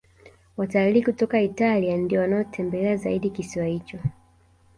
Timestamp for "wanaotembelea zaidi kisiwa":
2.21-3.65